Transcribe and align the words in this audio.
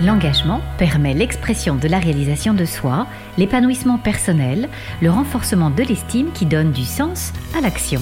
L'engagement 0.00 0.60
permet 0.78 1.12
l'expression 1.12 1.74
de 1.74 1.88
la 1.88 1.98
réalisation 1.98 2.54
de 2.54 2.64
soi, 2.64 3.08
l'épanouissement 3.36 3.98
personnel, 3.98 4.68
le 5.02 5.10
renforcement 5.10 5.70
de 5.70 5.82
l'estime 5.82 6.30
qui 6.32 6.46
donne 6.46 6.70
du 6.70 6.84
sens 6.84 7.32
à 7.56 7.60
l'action. 7.60 8.00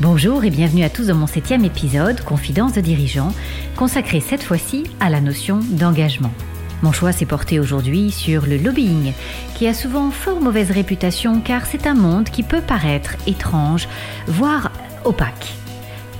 Bonjour 0.00 0.42
et 0.44 0.50
bienvenue 0.50 0.84
à 0.84 0.88
tous 0.88 1.08
dans 1.08 1.14
mon 1.14 1.26
septième 1.26 1.66
épisode, 1.66 2.22
Confidence 2.22 2.72
de 2.72 2.80
dirigeants, 2.80 3.34
consacré 3.76 4.20
cette 4.20 4.42
fois-ci 4.42 4.84
à 5.00 5.10
la 5.10 5.20
notion 5.20 5.60
d'engagement. 5.62 6.32
Mon 6.82 6.92
choix 6.92 7.12
s'est 7.12 7.26
porté 7.26 7.60
aujourd'hui 7.60 8.10
sur 8.10 8.46
le 8.46 8.56
lobbying, 8.56 9.12
qui 9.54 9.66
a 9.66 9.74
souvent 9.74 10.10
fort 10.10 10.40
mauvaise 10.40 10.70
réputation 10.70 11.40
car 11.42 11.66
c'est 11.66 11.86
un 11.86 11.94
monde 11.94 12.30
qui 12.30 12.42
peut 12.42 12.62
paraître 12.62 13.16
étrange, 13.26 13.86
voire 14.26 14.72
opaque. 15.04 15.54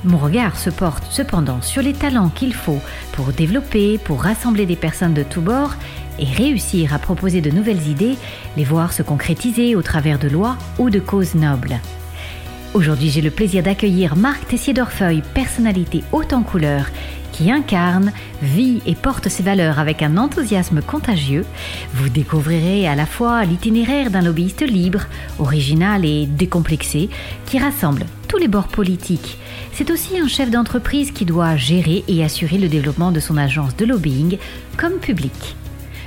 Mon 0.05 0.19
regard 0.19 0.59
se 0.59 0.69
porte 0.69 1.05
cependant 1.11 1.63
sur 1.63 1.81
les 1.81 1.95
talents 1.95 2.29
qu'il 2.29 2.53
faut 2.53 2.81
pour 3.13 3.33
développer, 3.33 3.97
pour 3.97 4.23
rassembler 4.23 4.67
des 4.67 4.77
personnes 4.77 5.15
de 5.15 5.23
tous 5.23 5.41
bords 5.41 5.75
et 6.19 6.27
réussir 6.27 6.93
à 6.93 6.99
proposer 6.99 7.41
de 7.41 7.51
nouvelles 7.51 7.89
idées, 7.89 8.17
les 8.59 8.65
voir 8.65 8.93
se 8.93 9.03
concrétiser 9.03 9.75
au 9.75 9.83
travers 9.83 10.19
de 10.19 10.29
lois 10.29 10.59
ou 10.79 10.91
de 10.91 11.01
causes 11.01 11.35
nobles. 11.35 11.81
Aujourd'hui, 12.75 13.09
j'ai 13.09 13.23
le 13.23 13.31
plaisir 13.31 13.63
d'accueillir 13.63 14.17
Marc 14.17 14.47
Tessier-Dorfeuille, 14.49 15.23
personnalité 15.33 16.05
haute 16.13 16.33
en 16.33 16.43
couleur, 16.43 16.87
qui 17.35 17.51
incarne, 17.51 18.13
vit 18.43 18.81
et 18.87 18.95
porte 18.95 19.29
ses 19.29 19.43
valeurs 19.43 19.81
avec 19.81 20.03
un 20.03 20.17
enthousiasme 20.19 20.81
contagieux. 20.81 21.45
Vous 21.93 22.09
découvrirez 22.09 22.87
à 22.87 22.95
la 22.95 23.07
fois 23.07 23.45
l'itinéraire 23.45 24.13
d'un 24.13 24.23
lobbyiste 24.23 24.63
libre, 24.63 25.01
original 25.41 26.05
et 26.05 26.27
décomplexé, 26.27 27.11
qui 27.45 27.59
rassemble 27.59 28.07
tous 28.29 28.37
les 28.37 28.47
bords 28.47 28.69
politiques. 28.69 29.39
C'est 29.73 29.91
aussi 29.91 30.17
un 30.21 30.29
chef 30.29 30.49
d'entreprise 30.49 31.11
qui 31.11 31.25
doit 31.25 31.57
gérer 31.57 32.05
et 32.07 32.23
assurer 32.23 32.57
le 32.57 32.69
développement 32.69 33.11
de 33.11 33.19
son 33.19 33.37
agence 33.37 33.77
de 33.77 33.85
lobbying 33.85 34.39
comme 34.77 35.01
public. 35.01 35.57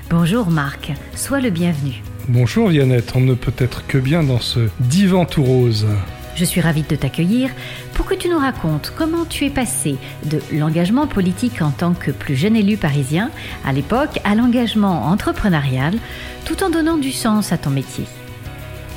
Bonjour 0.09 0.49
Marc, 0.49 0.93
sois 1.13 1.41
le 1.41 1.49
bienvenu. 1.49 2.03
Bonjour 2.29 2.69
Viannette, 2.69 3.11
on 3.15 3.21
ne 3.21 3.33
peut 3.33 3.53
être 3.57 3.85
que 3.85 3.97
bien 3.97 4.23
dans 4.23 4.39
ce 4.39 4.69
divan 4.79 5.25
tout 5.25 5.43
rose. 5.43 5.87
Je 6.37 6.45
suis 6.45 6.61
ravie 6.61 6.83
de 6.83 6.95
t'accueillir 6.95 7.49
pour 7.95 8.05
que 8.05 8.13
tu 8.13 8.29
nous 8.29 8.37
racontes 8.37 8.93
comment 8.95 9.25
tu 9.25 9.45
es 9.45 9.49
passé 9.49 9.95
de 10.23 10.39
l'engagement 10.53 11.07
politique 11.07 11.63
en 11.63 11.71
tant 11.71 11.95
que 11.95 12.11
plus 12.11 12.35
jeune 12.35 12.55
élu 12.55 12.77
parisien 12.77 13.31
à 13.65 13.73
l'époque 13.73 14.19
à 14.23 14.35
l'engagement 14.35 15.07
entrepreneurial 15.07 15.95
tout 16.45 16.63
en 16.63 16.69
donnant 16.69 16.97
du 16.97 17.11
sens 17.11 17.51
à 17.51 17.57
ton 17.57 17.71
métier. 17.71 18.05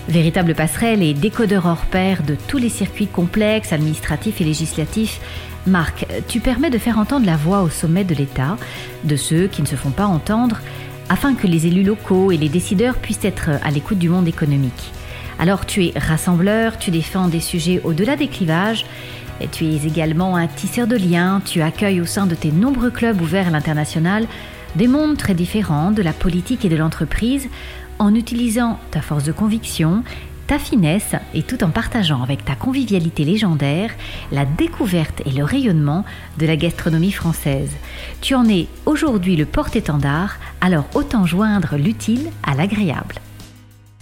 Véritable 0.06 0.54
passerelle 0.54 1.02
et 1.02 1.14
décodeur 1.14 1.64
hors 1.64 1.86
pair 1.86 2.22
de 2.22 2.36
tous 2.46 2.58
les 2.58 2.68
circuits 2.68 3.06
complexes, 3.06 3.72
administratifs 3.72 4.42
et 4.42 4.44
législatifs, 4.44 5.18
Marc, 5.66 6.06
tu 6.28 6.40
permets 6.40 6.70
de 6.70 6.78
faire 6.78 6.98
entendre 6.98 7.24
la 7.24 7.36
voix 7.36 7.62
au 7.62 7.70
sommet 7.70 8.04
de 8.04 8.14
l'État, 8.14 8.58
de 9.04 9.16
ceux 9.16 9.46
qui 9.46 9.62
ne 9.62 9.66
se 9.66 9.76
font 9.76 9.90
pas 9.90 10.06
entendre, 10.06 10.60
afin 11.08 11.34
que 11.34 11.46
les 11.46 11.66
élus 11.66 11.84
locaux 11.84 12.32
et 12.32 12.36
les 12.36 12.50
décideurs 12.50 12.96
puissent 12.96 13.24
être 13.24 13.48
à 13.62 13.70
l'écoute 13.70 13.98
du 13.98 14.10
monde 14.10 14.28
économique. 14.28 14.92
Alors 15.40 15.64
tu 15.64 15.86
es 15.86 15.98
rassembleur, 15.98 16.76
tu 16.76 16.90
défends 16.90 17.28
des 17.28 17.40
sujets 17.40 17.80
au-delà 17.82 18.14
des 18.14 18.28
clivages, 18.28 18.84
tu 19.52 19.64
es 19.64 19.86
également 19.86 20.36
un 20.36 20.46
tisseur 20.46 20.86
de 20.86 20.96
liens, 20.96 21.40
tu 21.42 21.62
accueilles 21.62 22.02
au 22.02 22.04
sein 22.04 22.26
de 22.26 22.34
tes 22.34 22.52
nombreux 22.52 22.90
clubs 22.90 23.18
ouverts 23.22 23.48
à 23.48 23.50
l'international 23.50 24.26
des 24.76 24.86
mondes 24.86 25.16
très 25.16 25.32
différents 25.32 25.92
de 25.92 26.02
la 26.02 26.12
politique 26.12 26.66
et 26.66 26.68
de 26.68 26.76
l'entreprise, 26.76 27.48
en 27.98 28.14
utilisant 28.14 28.78
ta 28.90 29.00
force 29.00 29.24
de 29.24 29.32
conviction, 29.32 30.02
ta 30.46 30.58
finesse 30.58 31.14
et 31.32 31.42
tout 31.42 31.64
en 31.64 31.70
partageant 31.70 32.22
avec 32.22 32.44
ta 32.44 32.54
convivialité 32.54 33.24
légendaire 33.24 33.92
la 34.32 34.44
découverte 34.44 35.22
et 35.24 35.30
le 35.30 35.44
rayonnement 35.44 36.04
de 36.38 36.44
la 36.44 36.56
gastronomie 36.56 37.12
française. 37.12 37.70
Tu 38.20 38.34
en 38.34 38.46
es 38.46 38.66
aujourd'hui 38.84 39.36
le 39.36 39.46
porte-étendard, 39.46 40.36
alors 40.60 40.84
autant 40.92 41.24
joindre 41.24 41.76
l'utile 41.78 42.28
à 42.42 42.54
l'agréable. 42.54 43.14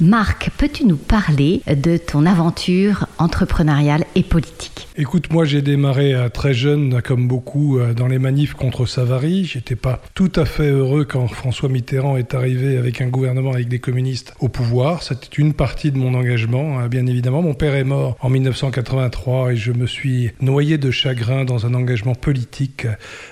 Marc, 0.01 0.51
peux-tu 0.57 0.85
nous 0.85 0.97
parler 0.97 1.61
de 1.67 1.97
ton 1.97 2.25
aventure 2.25 3.09
entrepreneuriale 3.19 4.05
et 4.15 4.23
politique? 4.23 4.87
Écoute, 4.97 5.33
moi 5.33 5.45
j'ai 5.45 5.61
démarré 5.61 6.15
à 6.15 6.31
très 6.31 6.55
jeune, 6.55 7.03
comme 7.03 7.27
beaucoup, 7.27 7.79
euh, 7.79 7.95
dans 7.95 8.07
les 8.07 8.21
manifs 8.21 8.55
contre 8.55 8.87
Savary. 8.87 9.45
J'étais 9.45 9.75
pas 9.75 10.01
tout 10.15 10.31
à 10.37 10.45
fait 10.45 10.71
heureux 10.71 11.05
quand 11.05 11.27
François 11.27 11.69
Mitterrand 11.69 12.17
est 12.17 12.35
arrivé 12.35 12.77
avec 12.77 13.01
un 13.01 13.09
gouvernement 13.09 13.53
avec 13.53 13.67
des 13.67 13.81
communistes 13.81 14.35
au 14.39 14.49
pouvoir. 14.49 15.03
C'était 15.03 15.37
une 15.37 15.53
partie 15.53 15.91
de 15.91 15.99
mon 15.99 16.15
engagement, 16.15 16.79
hein, 16.79 16.87
bien 16.87 17.07
évidemment. 17.07 17.43
Mon 17.43 17.55
père 17.55 17.75
est 17.75 17.83
mort 17.83 18.17
en 18.21 18.29
1983 18.29 19.53
et 19.53 19.57
je 19.57 19.73
me 19.73 19.87
suis 19.87 20.31
noyé 20.41 20.79
de 20.79 20.93
chagrin 20.93 21.45
dans 21.45 21.67
un 21.67 21.75
engagement 21.75 22.15
politique, 22.15 22.87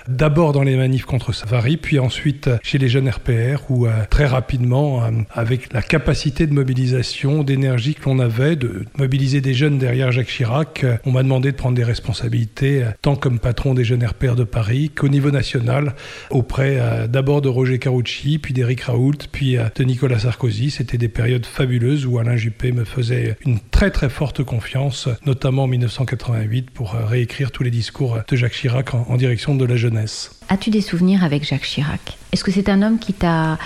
d'abord 0.09 0.51
dans 0.51 0.63
les 0.63 0.75
manifs 0.75 1.05
contre 1.05 1.31
Savary, 1.31 1.77
puis 1.77 1.97
ensuite 1.97 2.49
chez 2.61 2.77
les 2.77 2.89
jeunes 2.89 3.09
RPR, 3.09 3.69
où 3.69 3.87
euh, 3.87 3.91
très 4.09 4.25
rapidement, 4.25 5.03
euh, 5.03 5.11
avec 5.31 5.71
la 5.71 5.81
capacité 5.81 6.45
de 6.45 6.56
mobilisation, 6.57 7.43
d'énergie 7.43 7.93
que 7.93 8.09
l'on 8.09 8.19
avait, 8.19 8.55
de 8.55 8.85
mobiliser 8.97 9.41
des 9.41 9.53
jeunes 9.53 9.77
derrière 9.77 10.11
Jacques 10.11 10.27
Chirac, 10.27 10.85
on 11.05 11.11
m'a 11.11 11.21
demandé 11.21 11.51
de 11.51 11.55
prendre 11.55 11.75
des 11.75 11.83
responsabilités, 11.83 12.83
euh, 12.83 12.89
tant 13.01 13.15
comme 13.15 13.37
patron 13.37 13.75
des 13.75 13.83
jeunes 13.83 14.03
RPR 14.03 14.35
de 14.35 14.43
Paris 14.43 14.89
qu'au 14.89 15.07
niveau 15.07 15.29
national, 15.29 15.93
auprès 16.31 16.77
euh, 16.79 17.07
d'abord 17.07 17.41
de 17.41 17.49
Roger 17.49 17.77
Carucci, 17.77 18.39
puis 18.39 18.53
d'Éric 18.53 18.81
Raoult, 18.81 19.27
puis 19.31 19.57
euh, 19.57 19.65
de 19.75 19.83
Nicolas 19.83 20.19
Sarkozy. 20.19 20.71
C'était 20.71 20.97
des 20.97 21.09
périodes 21.09 21.45
fabuleuses 21.45 22.07
où 22.07 22.17
Alain 22.17 22.37
Juppé 22.37 22.71
me 22.71 22.85
faisait 22.85 23.37
une 23.45 23.59
très 23.59 23.91
très 23.91 24.09
forte 24.09 24.43
confiance, 24.43 25.07
notamment 25.25 25.63
en 25.63 25.67
1988, 25.67 26.71
pour 26.71 26.93
réécrire 26.93 27.51
tous 27.51 27.63
les 27.63 27.71
discours 27.71 28.17
de 28.27 28.35
Jacques 28.35 28.53
Chirac 28.53 28.95
en, 28.95 29.05
en 29.07 29.17
direction 29.17 29.53
de 29.53 29.65
la 29.65 29.75
jeunesse. 29.75 30.31
As-tu 30.49 30.71
des 30.71 30.81
souvenirs 30.81 31.23
avec 31.23 31.45
Jacques 31.45 31.61
Chirac? 31.61 32.17
Est-ce 32.31 32.43
que 32.43 32.51
c'est 32.51 32.69
un 32.69 32.81
homme 32.81 32.97
qui 32.97 33.13
t'a 33.13 33.59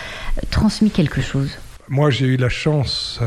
transmis 0.50 0.92
quelque 0.92 1.22
chose? 1.22 1.58
Moi, 1.90 2.10
j'ai 2.10 2.28
eu 2.28 2.38
la 2.38 2.50
chance 2.50 3.20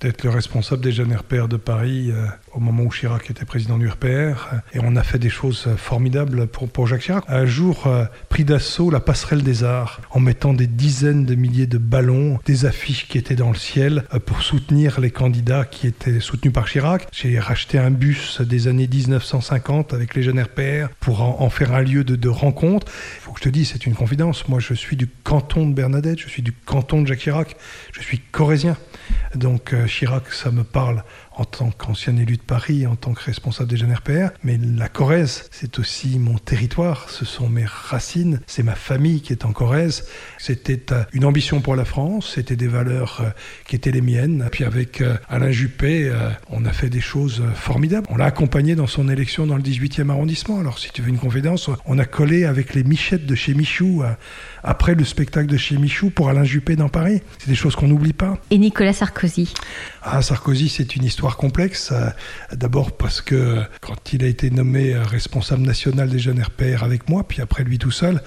d'être 0.00 0.24
le 0.24 0.30
responsable 0.30 0.82
des 0.82 0.92
jeunes 0.92 1.14
RPR 1.14 1.48
de 1.48 1.56
Paris 1.56 2.10
euh, 2.10 2.26
au 2.56 2.60
moment 2.60 2.84
où 2.84 2.88
Chirac 2.88 3.30
était 3.30 3.44
président 3.44 3.76
du 3.76 3.86
RPR. 3.86 4.54
Et 4.72 4.80
on 4.82 4.96
a 4.96 5.02
fait 5.02 5.18
des 5.18 5.28
choses 5.28 5.68
formidables 5.76 6.46
pour, 6.46 6.86
Jacques 6.86 7.02
Chirac. 7.02 7.24
Un 7.28 7.44
jour, 7.44 7.86
euh, 7.86 8.06
pris 8.30 8.44
d'assaut 8.44 8.90
la 8.90 9.00
passerelle 9.00 9.42
des 9.42 9.62
arts 9.62 10.00
en 10.10 10.20
mettant 10.20 10.54
des 10.54 10.66
dizaines 10.66 11.26
de 11.26 11.34
milliers 11.34 11.66
de 11.66 11.78
ballons, 11.78 12.38
des 12.46 12.64
affiches 12.64 13.08
qui 13.08 13.18
étaient 13.18 13.34
dans 13.34 13.50
le 13.50 13.56
ciel 13.56 14.04
euh, 14.14 14.18
pour 14.18 14.42
soutenir 14.42 15.00
les 15.00 15.10
candidats 15.10 15.64
qui 15.64 15.86
étaient 15.86 16.20
soutenus 16.20 16.52
par 16.52 16.66
Chirac. 16.66 17.06
J'ai 17.12 17.38
racheté 17.38 17.78
un 17.78 17.90
bus 17.90 18.40
des 18.40 18.68
années 18.68 18.88
1950 18.88 19.92
avec 19.92 20.14
les 20.14 20.22
jeunes 20.22 20.40
RPR 20.40 20.88
pour 21.00 21.22
en, 21.22 21.50
faire 21.50 21.74
un 21.74 21.82
lieu 21.82 22.04
de, 22.04 22.16
de 22.16 22.28
rencontre. 22.28 22.90
Il 23.16 23.20
faut 23.20 23.32
que 23.32 23.40
je 23.40 23.44
te 23.44 23.48
dise, 23.50 23.70
c'est 23.72 23.86
une 23.86 23.94
confidence. 23.94 24.48
Moi, 24.48 24.60
je 24.60 24.72
suis 24.72 24.96
du 24.96 25.06
canton 25.06 25.66
de 25.68 25.74
Bernadette, 25.74 26.20
je 26.20 26.28
suis 26.28 26.42
du 26.42 26.52
canton 26.52 27.02
de 27.02 27.06
Jacques 27.06 27.20
Chirac, 27.20 27.56
je 27.92 28.00
suis 28.00 28.18
corésien. 28.18 28.76
Donc 29.34 29.72
euh, 29.72 29.86
Chirac, 29.86 30.32
ça 30.32 30.50
me 30.50 30.64
parle 30.64 31.04
en 31.36 31.44
tant 31.44 31.70
qu'ancien 31.70 32.16
élu 32.16 32.36
de 32.36 32.42
Paris, 32.42 32.86
en 32.86 32.96
tant 32.96 33.12
que 33.12 33.22
responsable 33.22 33.70
des 33.70 33.76
jeunes 33.76 33.92
RPR. 33.92 34.30
Mais 34.42 34.58
la 34.58 34.88
Corrèze, 34.88 35.48
c'est 35.50 35.78
aussi 35.78 36.18
mon 36.18 36.38
territoire, 36.38 37.10
ce 37.10 37.24
sont 37.24 37.48
mes 37.48 37.66
racines, 37.66 38.40
c'est 38.46 38.62
ma 38.62 38.74
famille 38.74 39.20
qui 39.20 39.32
est 39.32 39.44
en 39.44 39.52
Corrèze. 39.52 40.06
C'était 40.38 40.92
euh, 40.92 41.04
une 41.12 41.24
ambition 41.24 41.60
pour 41.60 41.76
la 41.76 41.84
France, 41.84 42.32
c'était 42.34 42.56
des 42.56 42.68
valeurs 42.68 43.20
euh, 43.20 43.30
qui 43.66 43.76
étaient 43.76 43.90
les 43.90 44.00
miennes. 44.00 44.48
Puis 44.50 44.64
avec 44.64 45.02
euh, 45.02 45.16
Alain 45.28 45.50
Juppé, 45.50 46.12
on 46.50 46.64
a 46.64 46.72
fait 46.72 46.88
des 46.88 47.00
choses 47.00 47.42
formidables. 47.54 48.06
On 48.10 48.16
l'a 48.16 48.24
accompagné 48.26 48.74
dans 48.74 48.86
son 48.86 49.08
élection 49.08 49.46
dans 49.46 49.56
le 49.56 49.62
18e 49.62 50.10
arrondissement. 50.10 50.58
Alors 50.58 50.78
si 50.78 50.90
tu 50.90 51.02
veux 51.02 51.08
une 51.08 51.18
confidence, 51.18 51.70
on 51.84 51.98
a 51.98 52.04
collé 52.04 52.44
avec 52.44 52.74
les 52.74 52.84
Michettes 52.84 53.26
de 53.26 53.34
chez 53.34 53.54
Michou 53.54 54.02
après 54.62 54.94
le 54.94 55.04
spectacle 55.04 55.46
de 55.46 55.56
chez 55.56 55.76
Michou 55.76 56.10
pour 56.10 56.28
Alain 56.28 56.44
Juppé 56.44 56.76
dans 56.76 56.88
Paris. 56.88 57.20
C'est 57.38 57.48
des 57.48 57.54
choses 57.54 57.76
qu'on 57.76 57.88
n'oublie 57.88 58.12
pas. 58.12 58.38
Et 58.50 58.58
Nicolas 58.58 58.92
Sarkozy? 58.92 59.52
Ah, 60.02 60.22
Sarkozy, 60.22 60.68
c'est 60.68 60.96
une 60.96 61.04
histoire 61.04 61.25
complexe. 61.34 61.90
Euh, 61.92 62.10
d'abord 62.52 62.92
parce 62.92 63.20
que 63.20 63.62
quand 63.80 64.12
il 64.12 64.22
a 64.22 64.28
été 64.28 64.50
nommé 64.50 64.94
euh, 64.94 65.02
responsable 65.02 65.62
national 65.62 66.08
des 66.08 66.20
jeunes 66.20 66.40
RPR 66.40 66.84
avec 66.84 67.08
moi, 67.08 67.26
puis 67.26 67.42
après 67.42 67.64
lui 67.64 67.78
tout 67.78 67.90
seul, 67.90 68.22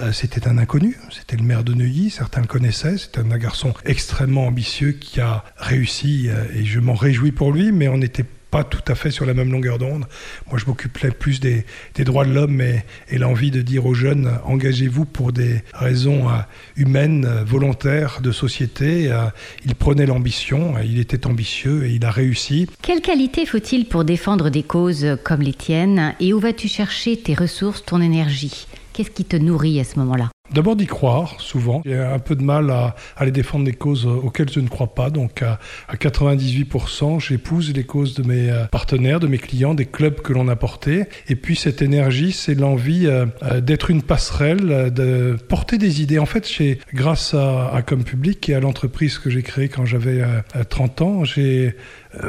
euh, 0.00 0.12
c'était 0.12 0.46
un 0.46 0.58
inconnu. 0.58 0.98
C'était 1.10 1.36
le 1.36 1.44
maire 1.44 1.64
de 1.64 1.72
Neuilly, 1.72 2.10
certains 2.10 2.42
le 2.42 2.46
connaissaient. 2.46 2.98
C'était 2.98 3.20
un 3.20 3.38
garçon 3.38 3.72
extrêmement 3.86 4.46
ambitieux 4.46 4.92
qui 4.92 5.20
a 5.20 5.44
réussi 5.56 6.28
et 6.54 6.64
je 6.64 6.80
m'en 6.80 6.94
réjouis 6.94 7.32
pour 7.32 7.52
lui, 7.52 7.72
mais 7.72 7.88
on 7.88 7.96
n'était 7.96 8.24
pas 8.24 8.41
tout 8.62 8.84
à 8.86 8.94
fait 8.94 9.10
sur 9.10 9.24
la 9.24 9.34
même 9.34 9.50
longueur 9.50 9.78
d'onde. 9.78 10.04
Moi, 10.48 10.58
je 10.58 10.66
m'occupais 10.66 11.10
plus 11.10 11.40
des, 11.40 11.64
droits 11.98 12.24
de 12.24 12.32
l'homme 12.32 12.60
et, 12.60 12.84
et 13.08 13.18
l'envie 13.18 13.50
de 13.50 13.62
dire 13.62 13.86
aux 13.86 13.94
jeunes, 13.94 14.30
engagez-vous 14.44 15.06
pour 15.06 15.32
des 15.32 15.62
raisons 15.72 16.28
euh, 16.28 16.32
humaines, 16.76 17.24
euh, 17.24 17.44
volontaires, 17.44 18.20
de 18.22 18.30
société. 18.30 19.10
Euh, 19.10 19.24
il 19.64 19.74
prenait 19.74 20.06
l'ambition, 20.06 20.74
il 20.84 20.98
était 20.98 21.26
ambitieux 21.26 21.86
et 21.86 21.92
il 21.92 22.04
a 22.04 22.10
réussi. 22.10 22.68
Quelle 22.82 23.00
qualité 23.00 23.46
faut-il 23.46 23.86
pour 23.86 24.04
défendre 24.04 24.50
des 24.50 24.62
causes 24.62 25.16
comme 25.24 25.40
les 25.40 25.54
tiennes? 25.54 26.14
Et 26.20 26.32
où 26.32 26.40
vas-tu 26.40 26.68
chercher 26.68 27.16
tes 27.16 27.34
ressources, 27.34 27.84
ton 27.84 28.00
énergie? 28.00 28.66
Qu'est-ce 28.92 29.10
qui 29.10 29.24
te 29.24 29.36
nourrit 29.36 29.80
à 29.80 29.84
ce 29.84 29.98
moment-là? 30.00 30.28
D'abord 30.52 30.76
d'y 30.76 30.86
croire, 30.86 31.36
souvent. 31.38 31.80
J'ai 31.86 31.96
un 31.96 32.18
peu 32.18 32.36
de 32.36 32.42
mal 32.42 32.70
à 32.70 32.94
aller 33.16 33.30
défendre 33.30 33.64
des 33.64 33.72
causes 33.72 34.04
auxquelles 34.04 34.50
je 34.50 34.60
ne 34.60 34.68
crois 34.68 34.94
pas. 34.94 35.08
Donc 35.08 35.42
à, 35.42 35.58
98%, 35.94 37.20
j'épouse 37.20 37.72
les 37.72 37.84
causes 37.84 38.14
de 38.14 38.22
mes 38.22 38.50
euh, 38.50 38.64
partenaires, 38.66 39.18
de 39.18 39.28
mes 39.28 39.38
clients, 39.38 39.72
des 39.72 39.86
clubs 39.86 40.20
que 40.20 40.34
l'on 40.34 40.48
a 40.48 40.56
portés. 40.56 41.04
Et 41.28 41.36
puis 41.36 41.56
cette 41.56 41.80
énergie, 41.80 42.32
c'est 42.32 42.54
l'envie 42.54 43.06
euh, 43.06 43.24
euh, 43.44 43.62
d'être 43.62 43.90
une 43.90 44.02
passerelle, 44.02 44.92
de 44.92 45.38
porter 45.48 45.78
des 45.78 46.02
idées. 46.02 46.18
En 46.18 46.26
fait, 46.26 46.46
grâce 46.92 47.32
à, 47.32 47.68
à 47.74 47.80
Comme 47.80 48.04
Public 48.04 48.46
et 48.50 48.54
à 48.54 48.60
l'entreprise 48.60 49.18
que 49.18 49.30
j'ai 49.30 49.42
créée 49.42 49.70
quand 49.70 49.86
j'avais 49.86 50.22
30 50.68 51.02
ans, 51.02 51.24
j'ai 51.24 51.74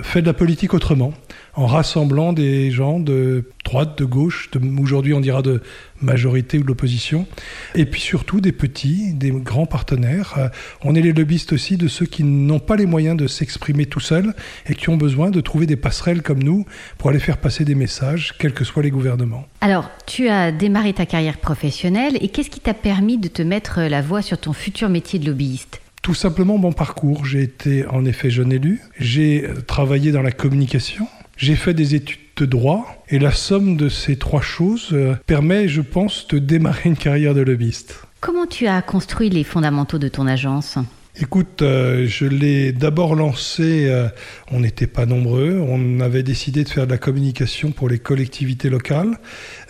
fait 0.02 0.22
de 0.22 0.28
la 0.28 0.34
politique 0.34 0.74
autrement 0.74 1.14
en 1.56 1.68
rassemblant 1.68 2.34
des 2.34 2.72
gens 2.72 3.00
de 3.00 3.50
droite, 3.64 3.98
de 3.98 4.06
gauche, 4.06 4.50
aujourd'hui 4.80 5.14
on 5.14 5.20
dira 5.20 5.42
de 5.42 5.62
majorité 6.02 6.58
ou 6.58 6.64
de 6.64 6.68
l'opposition, 6.68 7.28
et 7.76 7.86
puis 7.86 8.02
surtout 8.02 8.42
des 8.42 8.52
petits, 8.52 9.14
des 9.14 9.32
grands 9.32 9.66
partenaires. 9.66 10.34
Euh, 10.38 10.50
on 10.82 10.96
est 10.96 11.02
les 11.02 11.14
lobbyistes 11.14 11.54
aussi 11.54 11.78
de 11.78 11.88
ceux 11.88 12.06
qui 12.06 12.24
n'ont 12.24 12.60
pas 12.60 12.76
les 12.76 12.86
moyens 12.86 13.16
de 13.16 13.28
s'exprimer 13.28 13.86
tout 13.86 14.00
seuls 14.00 14.34
et 14.68 14.76
qui 14.76 14.90
ont 14.90 14.98
besoin 14.98 15.32
de 15.32 15.42
trouver 15.42 15.66
des 15.66 15.76
passerelles 15.76 16.22
comme 16.22 16.42
nous 16.42 16.66
pour 16.98 17.10
aller 17.10 17.20
faire 17.20 17.38
passer 17.38 17.66
des 17.66 17.76
messages, 17.76 18.34
quels 18.38 18.54
que 18.54 18.64
soient 18.64 18.84
les 18.84 18.92
gouvernements. 18.92 19.46
Alors, 19.62 19.90
tu 20.06 20.28
as 20.28 20.52
démarré 20.52 20.94
ta 20.94 21.06
carrière 21.06 21.38
professionnelle 21.38 22.18
et 22.20 22.30
qu'est-ce 22.30 22.50
qui 22.50 22.60
t'a 22.60 22.74
permis 22.74 23.18
de 23.18 23.28
te 23.28 23.42
mettre 23.42 23.82
la 23.82 24.02
voix 24.02 24.22
sur 24.22 24.38
ton 24.38 24.54
futur 24.54 24.90
métier 24.90 25.20
de 25.20 25.28
lobbyiste? 25.28 25.82
Tout 26.02 26.14
simplement 26.14 26.58
mon 26.58 26.74
parcours. 26.74 27.26
J'ai 27.26 27.44
été 27.44 27.86
en 27.88 28.04
effet 28.04 28.30
jeune 28.30 28.52
élu, 28.52 28.82
j'ai 29.00 29.48
travaillé 29.68 30.12
dans 30.12 30.22
la 30.22 30.34
communication, 30.34 31.08
j'ai 31.44 31.56
fait 31.58 31.74
des 31.74 31.94
études 31.94 32.20
de 32.38 32.46
droit 32.46 33.04
et 33.10 33.20
la 33.20 33.34
somme 33.34 33.76
de 33.76 33.90
ces 33.90 34.16
trois 34.16 34.42
choses 34.42 34.90
euh, 34.94 35.16
permet, 35.28 35.68
je 35.68 35.82
pense, 35.82 36.26
de 36.30 36.40
démarrer 36.40 36.90
une 36.90 36.96
carrière 36.96 37.34
de 37.34 37.42
lobbyiste. 37.42 38.02
Comment 38.22 38.46
tu 38.46 38.66
as 38.66 38.82
construit 38.82 39.30
les 39.30 39.44
fondamentaux 39.44 40.00
de 40.00 40.08
ton 40.08 40.26
agence? 40.26 40.78
Écoute, 41.22 41.62
euh, 41.62 42.08
je 42.08 42.26
l'ai 42.26 42.72
d'abord 42.72 43.14
lancé, 43.14 43.86
euh, 43.86 44.08
on 44.52 44.62
n'était 44.62 44.88
pas 44.88 45.06
nombreux, 45.06 45.60
on 45.60 46.00
avait 46.00 46.24
décidé 46.24 46.64
de 46.64 46.70
faire 46.70 46.88
de 46.88 46.92
la 46.92 46.98
communication 46.98 47.72
pour 47.72 47.88
les 47.88 48.00
collectivités 48.00 48.68
locales, 48.68 49.20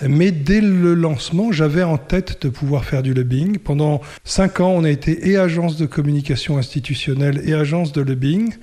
mais 0.01 0.31
dès 0.31 0.62
le 0.62 0.94
lancement, 0.94 1.51
j'avais 1.51 1.84
en 1.84 1.98
tête 1.98 2.44
de 2.44 2.50
pouvoir 2.50 2.86
faire 2.86 3.04
du 3.04 3.13
lobbying. 3.13 3.57
Pendant 3.57 4.00
cinq 4.24 4.62
ans, 4.62 4.69
on 4.69 4.86
a 4.86 4.90
été 4.90 5.31
et 5.31 5.36
agence 5.36 5.75
de 5.75 5.86
communication 5.86 6.57
institutionnelle 6.57 7.42
et 7.44 7.54
agence 7.54 7.92
de 7.92 8.00
lobbying. 8.00 8.54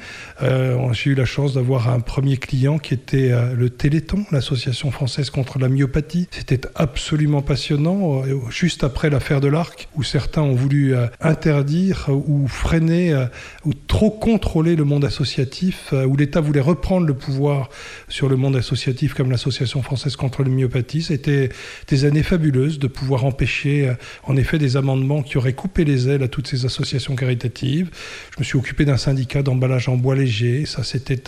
Euh, 0.40 0.90
j'ai 0.92 1.10
eu 1.10 1.14
la 1.14 1.26
chance 1.26 1.52
d'avoir 1.52 1.90
un 1.90 2.00
premier 2.00 2.38
client 2.38 2.78
qui 2.78 2.94
était 2.94 3.30
le 3.54 3.68
Téléthon, 3.68 4.24
l'association 4.32 4.90
française 4.90 5.28
contre 5.28 5.58
la 5.58 5.68
myopathie. 5.68 6.28
C'était 6.30 6.62
absolument 6.74 7.42
passionnant, 7.42 8.22
juste 8.48 8.84
après 8.84 9.10
l'affaire 9.10 9.42
de 9.42 9.48
l'Arc, 9.48 9.88
où 9.96 10.02
certains 10.02 10.42
ont 10.42 10.54
voulu 10.54 10.94
interdire 11.20 12.06
ou 12.08 12.48
euh, 12.72 13.26
ou 13.64 13.72
trop 13.74 14.10
contrôler 14.10 14.76
le 14.76 14.84
monde 14.84 15.04
associatif, 15.04 15.90
euh, 15.92 16.04
où 16.04 16.16
l'État 16.16 16.40
voulait 16.40 16.60
reprendre 16.60 17.06
le 17.06 17.14
pouvoir 17.14 17.68
sur 18.08 18.28
le 18.28 18.36
monde 18.36 18.56
associatif 18.56 19.14
comme 19.14 19.30
l'Association 19.30 19.82
française 19.82 20.16
contre 20.16 20.42
la 20.42 20.50
myopathie. 20.50 21.02
C'était 21.02 21.48
des 21.88 22.04
années 22.04 22.22
fabuleuses 22.22 22.78
de 22.78 22.86
pouvoir 22.86 23.24
empêcher 23.24 23.88
euh, 23.88 23.94
en 24.24 24.36
effet 24.36 24.58
des 24.58 24.76
amendements 24.76 25.22
qui 25.22 25.36
auraient 25.36 25.52
coupé 25.52 25.84
les 25.84 26.08
ailes 26.08 26.22
à 26.22 26.28
toutes 26.28 26.46
ces 26.46 26.64
associations 26.64 27.16
caritatives. 27.16 27.90
Je 28.34 28.40
me 28.40 28.44
suis 28.44 28.56
occupé 28.56 28.84
d'un 28.84 28.96
syndicat 28.96 29.42
d'emballage 29.42 29.88
en 29.88 29.96
bois 29.96 30.14
léger, 30.14 30.64
ça 30.64 30.84
c'était 30.84 31.22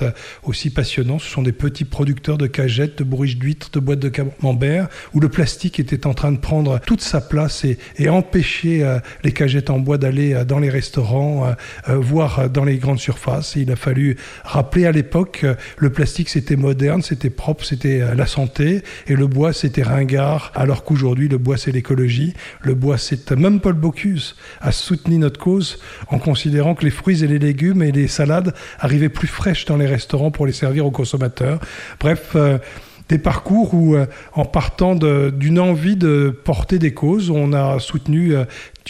aussi 0.45 0.71
passionnant. 0.71 1.19
Ce 1.19 1.29
sont 1.29 1.43
des 1.43 1.53
petits 1.53 1.85
producteurs 1.85 2.39
de 2.39 2.47
cagettes, 2.47 2.99
de 2.99 3.05
bourriches 3.05 3.37
d'huîtres, 3.37 3.71
de 3.73 3.81
boîtes 3.81 3.99
de 3.99 4.09
camembert, 4.09 4.89
où 5.13 5.21
le 5.21 5.29
plastique 5.29 5.81
était 5.81 6.07
en 6.07 6.15
train 6.15 6.33
de 6.33 6.39
prendre 6.39 6.81
toute 6.81 7.01
sa 7.01 7.21
place 7.21 7.65
et, 7.65 7.79
et 7.99 8.09
empêcher 8.09 8.87
les 9.25 9.33
cagettes 9.33 9.71
en 9.71 9.79
bois 9.79 9.99
d'aller 9.99 10.45
dans 10.47 10.59
les 10.59 10.71
restaurants 10.71 11.32
euh, 11.33 11.53
euh, 11.89 11.97
voir 11.97 12.51
dans 12.51 12.65
les 12.65 12.79
grandes 12.79 12.99
surfaces. 12.99 13.57
il 13.57 13.71
a 13.71 13.77
fallu 13.77 14.17
rappeler 14.45 14.87
à 14.87 14.93
l'époque, 14.93 15.41
euh, 15.45 15.55
le 15.77 15.91
plastique 15.91 16.29
c'était 16.29 16.57
moderne, 16.57 17.03
c'était 17.03 17.31
propre, 17.31 17.65
c'était 17.65 18.15
la 18.15 18.27
santé, 18.27 18.83
et 19.07 19.15
le 19.15 19.27
bois 19.27 19.53
c'était 19.53 19.83
ringard, 19.83 20.53
alors 20.55 20.85
qu'aujourd'hui 20.85 21.29
le 21.29 21.39
bois 21.39 21.57
c'est 21.57 21.73
l'écologie. 21.73 22.35
Le 22.61 22.75
bois 22.75 22.99
c'est 22.99 23.31
même 23.33 23.61
Paul 23.61 23.75
Bocuse 23.75 24.37
a 24.61 24.73
soutenu 24.73 25.19
notre 25.19 25.41
cause 25.41 25.79
en 26.09 26.19
considérant 26.19 26.75
que 26.75 26.85
les 26.85 26.91
fruits 26.91 27.25
et 27.25 27.27
les 27.27 27.39
légumes 27.39 27.83
et 27.83 27.93
les 27.93 28.09
salades 28.09 28.55
arrivaient 28.79 29.09
plus 29.09 29.29
fraîches 29.29 29.65
dans 29.65 29.77
les 29.77 29.87
restaurants 29.87 30.31
pour 30.31 30.47
les 30.47 30.53
servir 30.53 30.87
aux 30.87 30.91
consommateurs. 30.91 31.61
Bref 32.01 32.37
des 33.13 33.19
parcours 33.19 33.75
où, 33.75 33.97
en 34.33 34.45
partant 34.45 34.95
d'une 34.95 35.61
envie 35.61 35.97
de 35.97 36.35
porter 36.45 36.79
des 36.79 36.95
causes, 36.95 37.31
on 37.31 37.53
a 37.53 37.79
soutenu 37.79 38.35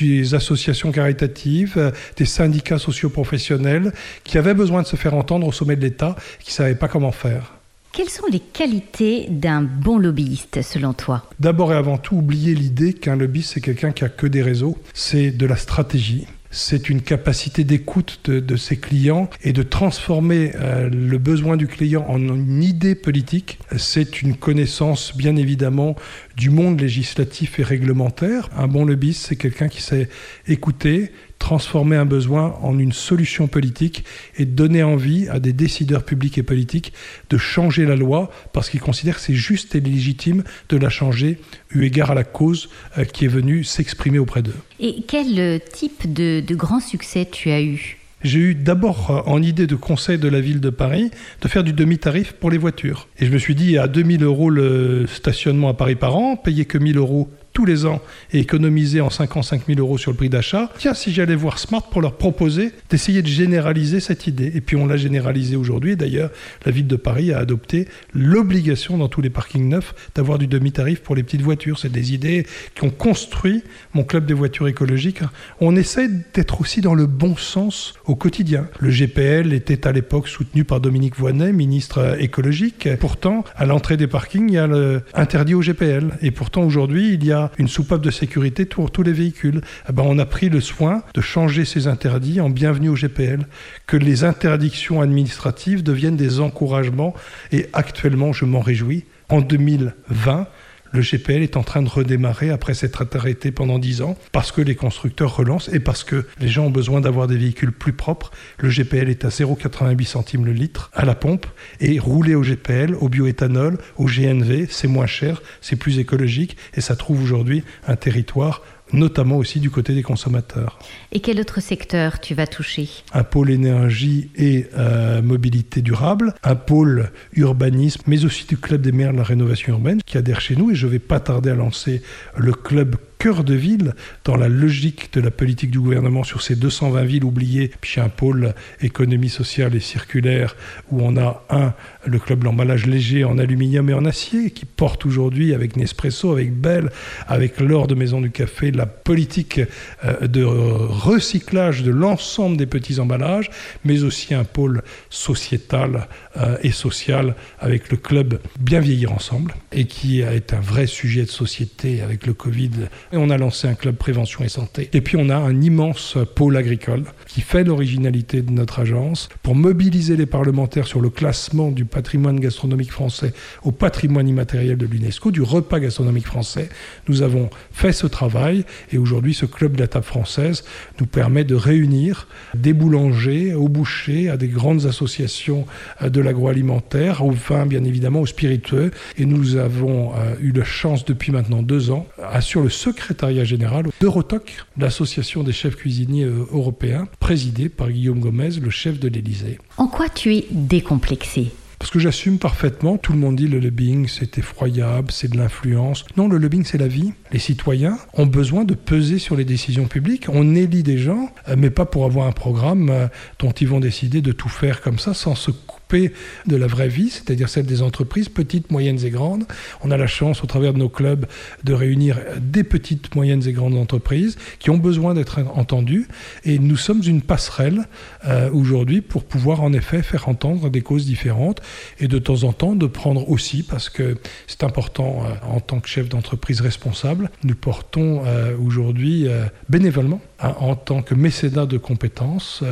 des 0.00 0.34
associations 0.34 0.92
caritatives, 0.92 1.74
euh, 1.76 1.90
des 2.16 2.24
syndicats 2.24 2.78
socioprofessionnels 2.78 3.92
qui 4.24 4.38
avaient 4.38 4.54
besoin 4.54 4.82
de 4.82 4.86
se 4.86 4.96
faire 4.96 5.14
entendre 5.14 5.46
au 5.46 5.52
sommet 5.52 5.76
de 5.76 5.82
l'État 5.82 6.16
qui 6.40 6.50
ne 6.50 6.54
savaient 6.54 6.74
pas 6.74 6.88
comment 6.88 7.12
faire. 7.12 7.54
Quelles 7.92 8.08
sont 8.08 8.26
les 8.30 8.40
qualités 8.40 9.26
d'un 9.28 9.60
bon 9.60 9.98
lobbyiste 9.98 10.62
selon 10.62 10.94
toi? 10.94 11.24
D'abord 11.40 11.74
et 11.74 11.76
avant 11.76 11.98
tout, 11.98 12.16
oublier 12.16 12.54
l'idée 12.54 12.94
qu'un 12.94 13.16
lobbyiste 13.16 13.52
c'est 13.54 13.60
quelqu'un 13.60 13.92
qui 13.92 14.04
a 14.04 14.08
que 14.08 14.26
des 14.26 14.42
réseaux, 14.42 14.78
c'est 14.94 15.30
de 15.30 15.46
la 15.46 15.56
stratégie 15.56 16.26
c'est 16.52 16.90
une 16.90 17.00
capacité 17.00 17.64
d'écoute 17.64 18.20
de, 18.30 18.56
ses 18.56 18.76
clients 18.76 19.28
et 19.42 19.52
de 19.52 19.62
transformer 19.62 20.52
euh, 20.54 20.88
le 20.90 21.18
besoin 21.18 21.56
du 21.56 21.66
client 21.66 22.04
en 22.06 22.20
une 22.20 22.62
idée 22.62 22.94
politique. 22.94 23.58
C'est 23.76 24.20
une 24.20 24.36
connaissance, 24.36 25.16
bien 25.16 25.34
évidemment, 25.36 25.96
du 26.36 26.50
monde 26.50 26.80
législatif 26.80 27.58
et 27.58 27.62
réglementaire. 27.62 28.50
Un 28.56 28.68
bon 28.68 28.84
lobbyiste, 28.84 29.26
c'est 29.26 29.36
quelqu'un 29.36 29.68
qui 29.68 29.80
sait 29.80 30.08
écouter, 30.46 31.10
transformer 31.42 31.96
un 31.96 32.04
besoin 32.04 32.56
en 32.62 32.78
une 32.78 32.92
solution 32.92 33.48
politique 33.48 34.04
et 34.38 34.44
donner 34.44 34.84
envie 34.84 35.28
à 35.28 35.40
des 35.40 35.52
décideurs 35.52 36.04
publics 36.04 36.38
et 36.38 36.44
politiques 36.44 36.92
de 37.30 37.36
changer 37.36 37.84
la 37.84 37.96
loi 37.96 38.30
parce 38.52 38.70
qu'ils 38.70 38.80
considèrent 38.80 39.16
que 39.16 39.22
c'est 39.22 39.34
juste 39.34 39.74
et 39.74 39.80
légitime 39.80 40.44
de 40.68 40.76
la 40.76 40.88
changer 40.88 41.40
eu 41.72 41.82
égard 41.82 42.12
à 42.12 42.14
la 42.14 42.22
cause 42.22 42.68
euh, 42.96 43.04
qui 43.04 43.24
est 43.24 43.28
venue 43.28 43.64
s'exprimer 43.64 44.20
auprès 44.20 44.42
d'eux. 44.42 44.54
Et 44.78 45.02
quel 45.08 45.40
euh, 45.40 45.58
type 45.58 46.12
de, 46.12 46.40
de 46.46 46.54
grand 46.54 46.78
succès 46.78 47.26
tu 47.30 47.50
as 47.50 47.60
eu? 47.60 47.98
J'ai 48.22 48.38
eu 48.38 48.54
d'abord 48.54 49.10
euh, 49.10 49.20
en 49.28 49.42
idée 49.42 49.66
de 49.66 49.74
conseil 49.74 50.18
de 50.18 50.28
la 50.28 50.40
ville 50.40 50.60
de 50.60 50.70
Paris 50.70 51.10
de 51.40 51.48
faire 51.48 51.64
du 51.64 51.72
demi-tarif 51.72 52.34
pour 52.34 52.52
les 52.52 52.58
voitures. 52.58 53.08
Et 53.18 53.26
je 53.26 53.32
me 53.32 53.38
suis 53.38 53.56
dit, 53.56 53.78
à 53.78 53.88
2000 53.88 54.22
euros 54.22 54.48
le 54.48 55.08
stationnement 55.08 55.70
à 55.70 55.74
Paris 55.74 55.96
par 55.96 56.14
an, 56.14 56.36
payer 56.36 56.66
que 56.66 56.78
1000 56.78 56.98
euros 56.98 57.28
tous 57.52 57.64
les 57.64 57.86
ans 57.86 58.00
et 58.32 58.38
économiser 58.38 59.00
en 59.00 59.10
5 59.10 59.36
ans 59.36 59.42
5 59.42 59.66
000 59.66 59.78
euros 59.78 59.98
sur 59.98 60.10
le 60.10 60.16
prix 60.16 60.28
d'achat, 60.28 60.70
tiens, 60.78 60.94
si 60.94 61.12
j'allais 61.12 61.34
voir 61.34 61.58
Smart 61.58 61.88
pour 61.90 62.00
leur 62.00 62.16
proposer 62.16 62.72
d'essayer 62.90 63.22
de 63.22 63.26
généraliser 63.26 64.00
cette 64.00 64.26
idée. 64.26 64.52
Et 64.54 64.60
puis 64.60 64.76
on 64.76 64.86
l'a 64.86 64.96
généralisé 64.96 65.56
aujourd'hui. 65.56 65.96
D'ailleurs, 65.96 66.30
la 66.64 66.72
ville 66.72 66.86
de 66.86 66.96
Paris 66.96 67.32
a 67.32 67.38
adopté 67.38 67.88
l'obligation 68.14 68.98
dans 68.98 69.08
tous 69.08 69.20
les 69.20 69.30
parkings 69.30 69.68
neufs 69.68 69.94
d'avoir 70.14 70.38
du 70.38 70.46
demi-tarif 70.46 71.00
pour 71.00 71.14
les 71.14 71.22
petites 71.22 71.42
voitures. 71.42 71.78
C'est 71.78 71.92
des 71.92 72.14
idées 72.14 72.46
qui 72.74 72.84
ont 72.84 72.90
construit 72.90 73.62
mon 73.94 74.04
club 74.04 74.26
des 74.26 74.34
voitures 74.34 74.68
écologiques. 74.68 75.20
On 75.60 75.76
essaie 75.76 76.08
d'être 76.34 76.60
aussi 76.60 76.80
dans 76.80 76.94
le 76.94 77.06
bon 77.06 77.36
sens 77.36 77.94
au 78.06 78.14
quotidien. 78.14 78.66
Le 78.80 78.90
GPL 78.90 79.52
était 79.52 79.86
à 79.86 79.92
l'époque 79.92 80.28
soutenu 80.28 80.64
par 80.64 80.80
Dominique 80.80 81.16
Voynet, 81.16 81.52
ministre 81.52 82.16
écologique. 82.20 82.88
Pourtant, 83.00 83.44
à 83.56 83.66
l'entrée 83.66 83.96
des 83.96 84.06
parkings, 84.06 84.48
il 84.48 84.54
y 84.54 84.58
a 84.58 84.66
le 84.66 85.02
interdit 85.14 85.54
au 85.54 85.60
GPL. 85.60 86.18
Et 86.22 86.30
pourtant, 86.30 86.62
aujourd'hui, 86.62 87.14
il 87.14 87.24
y 87.24 87.32
a 87.32 87.41
une 87.58 87.68
soupape 87.68 88.02
de 88.02 88.10
sécurité 88.10 88.64
pour 88.64 88.90
tous 88.90 89.02
les 89.02 89.12
véhicules. 89.12 89.60
Eh 89.88 89.92
ben, 89.92 90.04
on 90.06 90.18
a 90.18 90.26
pris 90.26 90.48
le 90.48 90.60
soin 90.60 91.02
de 91.14 91.20
changer 91.20 91.64
ces 91.64 91.86
interdits 91.86 92.40
en 92.40 92.50
bienvenue 92.50 92.88
au 92.88 92.94
GPL, 92.94 93.46
que 93.86 93.96
les 93.96 94.24
interdictions 94.24 95.00
administratives 95.00 95.82
deviennent 95.82 96.16
des 96.16 96.40
encouragements. 96.40 97.14
Et 97.50 97.66
actuellement, 97.72 98.32
je 98.32 98.44
m'en 98.44 98.60
réjouis, 98.60 99.04
en 99.28 99.40
2020, 99.40 100.46
le 100.92 101.00
GPL 101.00 101.42
est 101.42 101.56
en 101.56 101.62
train 101.62 101.82
de 101.82 101.88
redémarrer 101.88 102.50
après 102.50 102.74
s'être 102.74 103.06
arrêté 103.14 103.50
pendant 103.50 103.78
10 103.78 104.02
ans 104.02 104.16
parce 104.30 104.52
que 104.52 104.60
les 104.60 104.74
constructeurs 104.74 105.36
relancent 105.36 105.70
et 105.72 105.80
parce 105.80 106.04
que 106.04 106.26
les 106.40 106.48
gens 106.48 106.66
ont 106.66 106.70
besoin 106.70 107.00
d'avoir 107.00 107.26
des 107.26 107.36
véhicules 107.36 107.72
plus 107.72 107.92
propres. 107.92 108.30
Le 108.58 108.68
GPL 108.68 109.08
est 109.08 109.24
à 109.24 109.28
0,88 109.28 110.04
centimes 110.04 110.44
le 110.44 110.52
litre 110.52 110.90
à 110.94 111.04
la 111.04 111.14
pompe 111.14 111.46
et 111.80 111.98
rouler 111.98 112.34
au 112.34 112.42
GPL, 112.42 112.94
au 112.94 113.08
bioéthanol, 113.08 113.78
au 113.96 114.06
GNV, 114.06 114.66
c'est 114.68 114.88
moins 114.88 115.06
cher, 115.06 115.42
c'est 115.60 115.76
plus 115.76 115.98
écologique 115.98 116.56
et 116.74 116.80
ça 116.80 116.96
trouve 116.96 117.22
aujourd'hui 117.22 117.64
un 117.86 117.96
territoire 117.96 118.62
notamment 118.92 119.36
aussi 119.36 119.60
du 119.60 119.70
côté 119.70 119.94
des 119.94 120.02
consommateurs. 120.02 120.78
Et 121.12 121.20
quel 121.20 121.40
autre 121.40 121.60
secteur 121.60 122.20
tu 122.20 122.34
vas 122.34 122.46
toucher? 122.46 122.88
Un 123.12 123.24
pôle 123.24 123.50
énergie 123.50 124.30
et 124.36 124.66
euh, 124.76 125.22
mobilité 125.22 125.82
durable, 125.82 126.34
un 126.42 126.56
pôle 126.56 127.10
urbanisme, 127.34 128.02
mais 128.06 128.24
aussi 128.24 128.46
du 128.46 128.56
Club 128.56 128.82
des 128.82 128.92
maires 128.92 129.12
de 129.12 129.18
la 129.18 129.24
rénovation 129.24 129.74
urbaine 129.74 130.00
qui 130.04 130.18
adhère 130.18 130.40
chez 130.40 130.56
nous 130.56 130.70
et 130.70 130.74
je 130.74 130.86
vais 130.86 130.98
pas 130.98 131.20
tarder 131.20 131.50
à 131.50 131.54
lancer 131.54 132.02
le 132.36 132.52
club 132.52 132.96
cœur 133.22 133.44
de 133.44 133.54
ville 133.54 133.94
dans 134.24 134.34
la 134.34 134.48
logique 134.48 135.12
de 135.12 135.20
la 135.20 135.30
politique 135.30 135.70
du 135.70 135.78
gouvernement 135.78 136.24
sur 136.24 136.42
ces 136.42 136.56
220 136.56 137.04
villes 137.04 137.22
oubliées, 137.22 137.70
puis 137.80 138.00
un 138.00 138.08
pôle 138.08 138.52
économie 138.80 139.28
sociale 139.28 139.76
et 139.76 139.80
circulaire 139.80 140.56
où 140.90 141.02
on 141.02 141.16
a 141.16 141.44
un, 141.48 141.72
le 142.04 142.18
club 142.18 142.42
l'emballage 142.42 142.84
léger 142.84 143.22
en 143.22 143.38
aluminium 143.38 143.88
et 143.90 143.94
en 143.94 144.06
acier 144.06 144.50
qui 144.50 144.64
porte 144.64 145.06
aujourd'hui 145.06 145.54
avec 145.54 145.76
Nespresso, 145.76 146.32
avec 146.32 146.52
Bell, 146.52 146.90
avec 147.28 147.60
l'or 147.60 147.86
de 147.86 147.94
Maison 147.94 148.20
du 148.20 148.32
Café, 148.32 148.72
la 148.72 148.86
politique 148.86 149.60
euh, 150.04 150.26
de 150.26 150.42
recyclage 150.42 151.84
de 151.84 151.92
l'ensemble 151.92 152.56
des 152.56 152.66
petits 152.66 152.98
emballages, 152.98 153.50
mais 153.84 154.02
aussi 154.02 154.34
un 154.34 154.42
pôle 154.42 154.82
sociétal 155.10 156.08
euh, 156.38 156.56
et 156.64 156.72
social 156.72 157.36
avec 157.60 157.88
le 157.92 157.98
club 157.98 158.40
Bien 158.58 158.80
vieillir 158.80 159.12
ensemble 159.12 159.54
et 159.70 159.84
qui 159.84 160.22
est 160.22 160.52
un 160.52 160.60
vrai 160.60 160.88
sujet 160.88 161.22
de 161.22 161.30
société 161.30 162.00
avec 162.00 162.26
le 162.26 162.34
Covid. 162.34 162.70
Et 163.12 163.18
on 163.18 163.28
a 163.28 163.36
lancé 163.36 163.68
un 163.68 163.74
club 163.74 163.96
prévention 163.96 164.42
et 164.42 164.48
santé. 164.48 164.88
Et 164.94 165.02
puis 165.02 165.18
on 165.18 165.28
a 165.28 165.36
un 165.36 165.60
immense 165.60 166.16
pôle 166.34 166.56
agricole 166.56 167.04
qui 167.26 167.42
fait 167.42 167.62
l'originalité 167.62 168.40
de 168.40 168.50
notre 168.50 168.80
agence 168.80 169.28
pour 169.42 169.54
mobiliser 169.54 170.16
les 170.16 170.24
parlementaires 170.24 170.86
sur 170.86 171.02
le 171.02 171.10
classement 171.10 171.70
du 171.70 171.84
patrimoine 171.84 172.40
gastronomique 172.40 172.90
français 172.90 173.34
au 173.64 173.70
patrimoine 173.70 174.28
immatériel 174.28 174.78
de 174.78 174.86
l'UNESCO, 174.86 175.30
du 175.30 175.42
repas 175.42 175.78
gastronomique 175.78 176.26
français. 176.26 176.70
Nous 177.06 177.20
avons 177.20 177.50
fait 177.70 177.92
ce 177.92 178.06
travail 178.06 178.64
et 178.92 178.96
aujourd'hui 178.96 179.34
ce 179.34 179.44
club 179.44 179.74
de 179.74 179.80
la 179.80 179.88
table 179.88 180.06
française 180.06 180.64
nous 180.98 181.06
permet 181.06 181.44
de 181.44 181.54
réunir 181.54 182.28
des 182.54 182.72
boulangers, 182.72 183.52
aux 183.52 183.68
bouchers, 183.68 184.30
à 184.30 184.38
des 184.38 184.48
grandes 184.48 184.86
associations 184.86 185.66
euh, 186.00 186.08
de 186.08 186.20
l'agroalimentaire, 186.22 187.22
au 187.22 187.32
vin 187.32 187.66
bien 187.66 187.84
évidemment, 187.84 188.22
aux 188.22 188.26
spiritueux. 188.26 188.90
Et 189.18 189.26
nous 189.26 189.56
avons 189.56 190.12
euh, 190.14 190.34
eu 190.40 190.52
la 190.52 190.64
chance 190.64 191.04
depuis 191.04 191.30
maintenant 191.30 191.60
deux 191.60 191.90
ans, 191.90 192.06
assure 192.22 192.62
le 192.62 192.70
secrétariat 193.02 193.44
général 193.44 193.86
d'Eurotoc, 194.00 194.64
l'association 194.78 195.42
des 195.42 195.52
chefs 195.52 195.74
cuisiniers 195.74 196.24
euh, 196.24 196.46
européens, 196.52 197.08
présidée 197.18 197.68
par 197.68 197.90
Guillaume 197.90 198.20
Gomez, 198.20 198.50
le 198.60 198.70
chef 198.70 199.00
de 199.00 199.08
l'Élysée. 199.08 199.58
En 199.76 199.88
quoi 199.88 200.08
tu 200.08 200.36
es 200.36 200.46
décomplexé? 200.50 201.50
Parce 201.80 201.90
que 201.90 201.98
j'assume 201.98 202.38
parfaitement, 202.38 202.96
tout 202.98 203.12
le 203.12 203.18
monde 203.18 203.34
dit 203.34 203.48
le 203.48 203.58
lobbying 203.58 204.06
c'est 204.06 204.38
effroyable, 204.38 205.10
c'est 205.10 205.32
de 205.32 205.36
l'influence. 205.36 206.04
Non, 206.16 206.28
le 206.28 206.38
lobbying 206.38 206.64
c'est 206.64 206.78
la 206.78 206.86
vie. 206.86 207.12
Les 207.32 207.40
citoyens 207.40 207.98
ont 208.14 208.26
besoin 208.26 208.64
de 208.64 208.74
peser 208.74 209.18
sur 209.18 209.34
les 209.34 209.44
décisions 209.44 209.86
publiques. 209.86 210.26
On 210.28 210.54
élit 210.54 210.84
des 210.84 210.98
gens, 210.98 211.32
euh, 211.48 211.56
mais 211.58 211.70
pas 211.70 211.84
pour 211.84 212.04
avoir 212.04 212.28
un 212.28 212.32
programme 212.32 212.88
euh, 212.88 213.08
dont 213.40 213.50
ils 213.50 213.66
vont 213.66 213.80
décider 213.80 214.20
de 214.20 214.30
tout 214.30 214.48
faire 214.48 214.80
comme 214.80 215.00
ça 215.00 215.12
sans 215.12 215.34
se 215.34 215.50
de 215.92 216.56
la 216.56 216.66
vraie 216.66 216.88
vie, 216.88 217.10
c'est-à-dire 217.10 217.48
celle 217.48 217.66
des 217.66 217.82
entreprises, 217.82 218.28
petites, 218.28 218.70
moyennes 218.70 219.04
et 219.04 219.10
grandes. 219.10 219.44
On 219.82 219.90
a 219.90 219.96
la 219.96 220.06
chance, 220.06 220.42
au 220.42 220.46
travers 220.46 220.72
de 220.72 220.78
nos 220.78 220.88
clubs, 220.88 221.26
de 221.64 221.74
réunir 221.74 222.18
des 222.40 222.64
petites, 222.64 223.14
moyennes 223.14 223.46
et 223.46 223.52
grandes 223.52 223.76
entreprises 223.76 224.36
qui 224.58 224.70
ont 224.70 224.78
besoin 224.78 225.14
d'être 225.14 225.40
entendues. 225.54 226.08
Et 226.44 226.58
nous 226.58 226.76
sommes 226.76 227.02
une 227.04 227.20
passerelle 227.20 227.86
euh, 228.26 228.50
aujourd'hui 228.52 229.00
pour 229.00 229.24
pouvoir 229.24 229.62
en 229.62 229.72
effet 229.72 230.02
faire 230.02 230.28
entendre 230.28 230.70
des 230.70 230.80
causes 230.80 231.04
différentes 231.04 231.60
et 231.98 232.08
de 232.08 232.18
temps 232.18 232.44
en 232.44 232.52
temps 232.52 232.74
de 232.74 232.86
prendre 232.86 233.28
aussi, 233.28 233.62
parce 233.62 233.90
que 233.90 234.16
c'est 234.46 234.64
important 234.64 235.24
euh, 235.24 235.54
en 235.54 235.60
tant 235.60 235.80
que 235.80 235.88
chef 235.88 236.08
d'entreprise 236.08 236.60
responsable, 236.60 237.30
nous 237.44 237.54
portons 237.54 238.22
euh, 238.24 238.56
aujourd'hui 238.56 239.26
bénévolement, 239.68 240.20
hein, 240.40 240.54
en 240.58 240.74
tant 240.74 241.02
que 241.02 241.14
mécénat 241.14 241.66
de 241.66 241.76
compétences, 241.76 242.64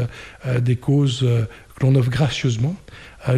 des 0.61 0.77
causes 0.77 1.27
que 1.81 1.87
l'on 1.87 1.95
offre 1.95 2.11
gracieusement 2.11 2.77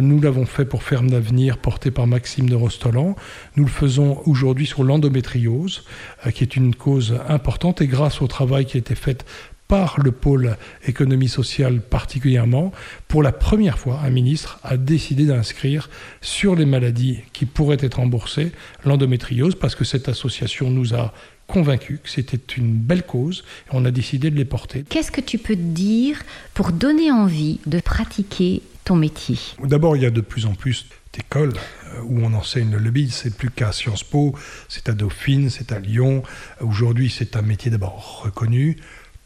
nous 0.01 0.21
l'avons 0.21 0.45
fait 0.45 0.65
pour 0.65 0.83
Ferme 0.83 1.09
d'avenir, 1.09 1.57
porté 1.57 1.91
par 1.91 2.07
Maxime 2.07 2.49
de 2.49 2.55
Rostolan. 2.55 3.15
Nous 3.55 3.65
le 3.65 3.69
faisons 3.69 4.21
aujourd'hui 4.25 4.65
sur 4.65 4.83
l'endométriose, 4.83 5.83
euh, 6.25 6.31
qui 6.31 6.43
est 6.43 6.55
une 6.55 6.73
cause 6.73 7.19
importante. 7.27 7.81
Et 7.81 7.87
grâce 7.87 8.21
au 8.21 8.27
travail 8.27 8.65
qui 8.65 8.77
a 8.77 8.79
été 8.79 8.95
fait 8.95 9.25
par 9.67 9.99
le 9.99 10.11
pôle 10.11 10.57
économie 10.85 11.27
sociale 11.27 11.81
particulièrement, 11.81 12.71
pour 13.07 13.23
la 13.23 13.31
première 13.31 13.79
fois, 13.79 14.01
un 14.03 14.09
ministre 14.09 14.59
a 14.63 14.77
décidé 14.77 15.25
d'inscrire 15.25 15.89
sur 16.21 16.55
les 16.55 16.65
maladies 16.65 17.19
qui 17.33 17.45
pourraient 17.45 17.77
être 17.79 17.95
remboursées 17.95 18.51
l'endométriose, 18.85 19.55
parce 19.55 19.75
que 19.75 19.83
cette 19.83 20.09
association 20.09 20.69
nous 20.69 20.93
a 20.93 21.13
convaincus 21.47 21.99
que 22.03 22.09
c'était 22.09 22.37
une 22.55 22.73
belle 22.73 23.03
cause 23.03 23.43
et 23.67 23.69
on 23.71 23.83
a 23.85 23.91
décidé 23.91 24.31
de 24.31 24.35
les 24.35 24.45
porter. 24.45 24.85
Qu'est-ce 24.87 25.11
que 25.11 25.21
tu 25.21 25.37
peux 25.37 25.55
dire 25.55 26.21
pour 26.53 26.71
donner 26.71 27.11
envie 27.11 27.59
de 27.65 27.79
pratiquer 27.79 28.61
ton 28.83 28.95
métier 28.95 29.37
D'abord, 29.63 29.95
il 29.95 30.03
y 30.03 30.05
a 30.05 30.11
de 30.11 30.21
plus 30.21 30.45
en 30.45 30.55
plus 30.55 30.87
d'écoles 31.13 31.53
euh, 31.93 32.01
où 32.03 32.19
on 32.21 32.33
enseigne 32.33 32.71
le 32.71 32.77
lobby. 32.77 33.09
C'est 33.09 33.35
plus 33.35 33.49
qu'à 33.49 33.71
Sciences 33.71 34.03
Po, 34.03 34.35
c'est 34.67 34.89
à 34.89 34.93
Dauphine, 34.93 35.49
c'est 35.49 35.71
à 35.71 35.79
Lyon. 35.79 36.23
Aujourd'hui, 36.59 37.09
c'est 37.09 37.35
un 37.35 37.41
métier 37.41 37.71
d'abord 37.71 38.21
reconnu 38.23 38.77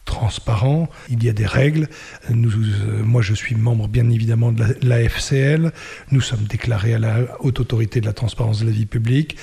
transparent, 0.08 0.90
il 1.10 1.24
y 1.24 1.30
a 1.30 1.34
des 1.34 1.46
règles. 1.46 1.90
Euh, 2.32 3.04
moi, 3.04 3.22
je 3.22 3.34
suis 3.34 3.56
membre 3.56 3.88
bien 3.88 4.10
évidemment 4.10 4.52
de 4.52 4.64
l'AFCL. 4.82 5.72
Nous 6.12 6.22
sommes 6.22 6.46
déclarés 6.46 6.96
à 6.96 7.00
la 7.00 7.20
haute 7.42 7.60
autorité 7.60 8.02
de 8.02 8.06
la 8.06 8.14
transparence 8.14 8.62
de 8.62 8.66
la 8.66 8.72
vie 8.72 8.86
publique. 8.86 9.38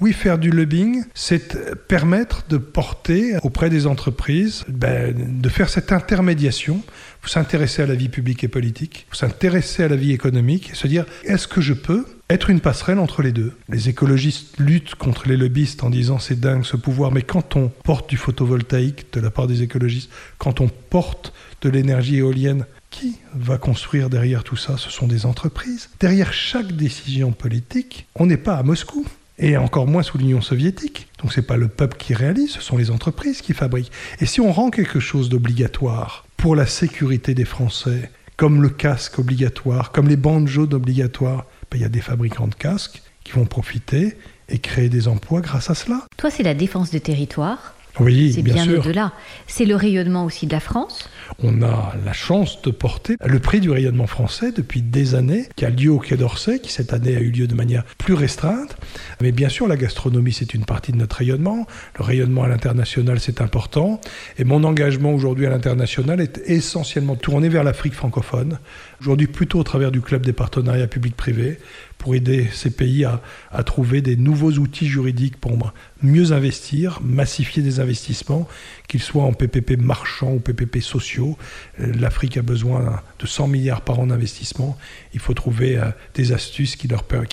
Oui, 0.00 0.12
faire 0.12 0.38
du 0.38 0.50
lobbying, 0.50 1.04
c'est 1.14 1.76
permettre 1.88 2.44
de 2.48 2.58
porter 2.58 3.36
auprès 3.42 3.70
des 3.70 3.86
entreprises, 3.86 4.64
ben, 4.68 5.40
de 5.40 5.48
faire 5.48 5.68
cette 5.68 5.92
intermédiation. 5.92 6.82
Vous 7.22 7.28
s'intéresser 7.28 7.82
à 7.82 7.86
la 7.86 7.94
vie 7.94 8.08
publique 8.08 8.44
et 8.44 8.48
politique, 8.48 9.06
vous 9.10 9.16
s'intéresser 9.16 9.82
à 9.82 9.88
la 9.88 9.96
vie 9.96 10.12
économique, 10.12 10.70
et 10.70 10.74
se 10.74 10.86
dire 10.86 11.06
est-ce 11.24 11.48
que 11.48 11.60
je 11.60 11.72
peux 11.72 12.06
être 12.30 12.50
une 12.50 12.60
passerelle 12.60 13.00
entre 13.00 13.22
les 13.22 13.32
deux? 13.32 13.52
Les 13.68 13.88
écologistes 13.88 14.58
luttent 14.58 14.94
contre 14.94 15.28
les 15.28 15.36
lobbyistes 15.36 15.82
en 15.82 15.90
disant 15.90 16.20
c'est 16.20 16.38
dingue 16.38 16.64
ce 16.64 16.76
pouvoir, 16.76 17.10
mais 17.10 17.22
quand 17.22 17.56
on 17.56 17.68
porte 17.68 18.08
du 18.08 18.16
photovoltaïque 18.16 19.12
de 19.12 19.20
la 19.20 19.30
part 19.30 19.48
des 19.48 19.62
écologistes, 19.62 20.10
quand 20.38 20.60
on 20.60 20.68
porte 20.68 21.32
de 21.62 21.68
l'énergie 21.68 22.18
éolienne, 22.18 22.64
qui 22.90 23.16
va 23.34 23.58
construire 23.58 24.08
derrière 24.08 24.44
tout 24.44 24.56
ça? 24.56 24.76
Ce 24.78 24.90
sont 24.90 25.06
des 25.06 25.26
entreprises. 25.26 25.90
Derrière 26.00 26.32
chaque 26.32 26.72
décision 26.72 27.32
politique, 27.32 28.06
on 28.14 28.26
n'est 28.26 28.36
pas 28.36 28.56
à 28.56 28.62
Moscou 28.62 29.04
et 29.38 29.56
encore 29.56 29.86
moins 29.86 30.02
sous 30.02 30.18
l'Union 30.18 30.40
soviétique. 30.40 31.08
Donc 31.20 31.32
ce 31.32 31.40
n'est 31.40 31.46
pas 31.46 31.56
le 31.56 31.68
peuple 31.68 31.96
qui 31.96 32.14
réalise, 32.14 32.52
ce 32.52 32.60
sont 32.60 32.76
les 32.76 32.90
entreprises 32.90 33.42
qui 33.42 33.52
fabriquent. 33.52 33.92
Et 34.20 34.26
si 34.26 34.40
on 34.40 34.52
rend 34.52 34.70
quelque 34.70 35.00
chose 35.00 35.28
d'obligatoire 35.28 36.26
pour 36.36 36.56
la 36.56 36.66
sécurité 36.66 37.34
des 37.34 37.44
Français, 37.44 38.10
comme 38.36 38.62
le 38.62 38.68
casque 38.68 39.18
obligatoire, 39.18 39.92
comme 39.92 40.08
les 40.08 40.16
bandes 40.16 40.48
jaunes 40.48 40.74
obligatoires, 40.74 41.46
ben, 41.70 41.78
il 41.78 41.82
y 41.82 41.84
a 41.84 41.88
des 41.88 42.00
fabricants 42.00 42.48
de 42.48 42.54
casques 42.54 43.02
qui 43.24 43.32
vont 43.32 43.46
profiter 43.46 44.16
et 44.48 44.58
créer 44.58 44.88
des 44.88 45.08
emplois 45.08 45.40
grâce 45.40 45.70
à 45.70 45.74
cela. 45.74 46.02
Toi, 46.16 46.30
c'est 46.30 46.42
la 46.42 46.54
défense 46.54 46.90
du 46.90 47.00
territoire 47.00 47.74
oui, 48.00 48.32
c'est 48.34 48.42
bien, 48.42 48.66
bien 48.66 48.78
au-delà. 48.78 49.12
C'est 49.46 49.64
le 49.64 49.74
rayonnement 49.74 50.24
aussi 50.24 50.46
de 50.46 50.52
la 50.52 50.60
France. 50.60 51.08
On 51.42 51.62
a 51.62 51.94
la 52.04 52.12
chance 52.12 52.62
de 52.62 52.70
porter 52.70 53.16
le 53.24 53.38
prix 53.38 53.60
du 53.60 53.70
rayonnement 53.70 54.06
français 54.06 54.52
depuis 54.52 54.82
des 54.82 55.14
années, 55.14 55.48
qui 55.56 55.64
a 55.64 55.70
lieu 55.70 55.90
au 55.90 55.98
Quai 55.98 56.16
d'Orsay, 56.16 56.60
qui 56.60 56.70
cette 56.70 56.92
année 56.92 57.16
a 57.16 57.20
eu 57.20 57.30
lieu 57.30 57.46
de 57.46 57.54
manière 57.54 57.84
plus 57.98 58.14
restreinte. 58.14 58.76
Mais 59.20 59.32
bien 59.32 59.48
sûr, 59.48 59.66
la 59.66 59.76
gastronomie, 59.76 60.32
c'est 60.32 60.54
une 60.54 60.64
partie 60.64 60.92
de 60.92 60.98
notre 60.98 61.16
rayonnement. 61.16 61.66
Le 61.98 62.04
rayonnement 62.04 62.44
à 62.44 62.48
l'international, 62.48 63.18
c'est 63.20 63.40
important. 63.40 64.00
Et 64.38 64.44
mon 64.44 64.64
engagement 64.64 65.12
aujourd'hui 65.12 65.46
à 65.46 65.50
l'international 65.50 66.20
est 66.20 66.40
essentiellement 66.46 67.16
tourné 67.16 67.48
vers 67.48 67.64
l'Afrique 67.64 67.94
francophone. 67.94 68.58
Aujourd'hui, 69.00 69.26
plutôt 69.26 69.58
au 69.58 69.64
travers 69.64 69.90
du 69.90 70.00
club 70.00 70.24
des 70.24 70.32
partenariats 70.32 70.86
publics-privés, 70.86 71.58
pour 71.98 72.14
aider 72.14 72.48
ces 72.52 72.70
pays 72.70 73.04
à, 73.04 73.20
trouver 73.64 74.02
des 74.02 74.16
nouveaux 74.16 74.52
outils 74.52 74.86
juridiques 74.86 75.38
pour 75.38 75.72
mieux 76.02 76.32
investir, 76.32 77.00
massifier 77.02 77.62
des 77.62 77.80
investissements, 77.80 78.46
qu'ils 78.86 79.02
soient 79.02 79.24
en 79.24 79.32
PPP 79.32 79.78
marchands 79.78 80.32
ou 80.32 80.38
PPP 80.38 80.80
sociaux. 80.80 81.36
Euh, 81.80 81.92
L'Afrique 81.98 82.36
a 82.36 82.42
besoin 82.42 83.02
de 83.18 83.26
100 83.26 83.48
milliards 83.48 83.80
par 83.80 83.98
an 83.98 84.06
d'investissement. 84.06 84.76
Il 85.14 85.20
faut 85.20 85.34
trouver 85.34 85.78
euh, 85.78 85.86
des 86.14 86.32
astuces 86.32 86.76
qui 86.76 86.88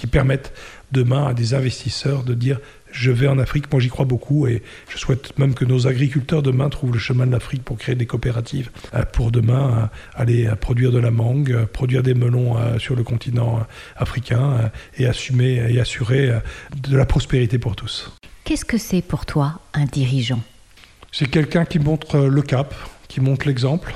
permettent 0.07 0.53
demain 0.91 1.27
à 1.27 1.33
des 1.33 1.53
investisseurs 1.53 2.23
de 2.23 2.33
dire 2.33 2.59
je 2.93 3.11
vais 3.11 3.27
en 3.27 3.39
Afrique, 3.39 3.71
moi 3.71 3.81
j'y 3.81 3.89
crois 3.89 4.05
beaucoup 4.05 4.47
et 4.47 4.61
je 4.87 4.97
souhaite 4.97 5.37
même 5.37 5.53
que 5.55 5.65
nos 5.65 5.87
agriculteurs 5.87 6.43
demain 6.43 6.69
trouvent 6.69 6.93
le 6.93 6.99
chemin 6.99 7.25
de 7.25 7.31
l'Afrique 7.31 7.63
pour 7.63 7.77
créer 7.77 7.95
des 7.95 8.05
coopératives 8.05 8.69
euh, 8.93 9.03
pour 9.03 9.31
demain 9.31 9.89
euh, 10.15 10.21
aller 10.21 10.45
euh, 10.45 10.55
produire 10.55 10.91
de 10.91 10.99
la 10.99 11.11
mangue, 11.11 11.65
produire 11.65 12.03
des 12.03 12.13
melons 12.13 12.55
sur 12.77 12.95
le 12.95 13.03
continent 13.03 13.65
africain 13.97 14.71
et 14.97 15.07
assumer 15.07 15.65
et 15.69 15.79
assurer 15.79 16.31
de 16.87 16.95
la 16.95 17.05
prospérité 17.05 17.57
pour 17.57 17.75
tous. 17.75 18.11
Qu'est-ce 18.43 18.65
que 18.65 18.77
c'est 18.77 19.01
pour 19.01 19.25
toi 19.25 19.59
un 19.73 19.85
dirigeant? 19.85 20.41
C'est 21.11 21.29
quelqu'un 21.29 21.65
qui 21.65 21.79
montre 21.79 22.19
le 22.19 22.41
cap, 22.43 22.75
qui 23.07 23.21
montre 23.21 23.47
l'exemple, 23.47 23.95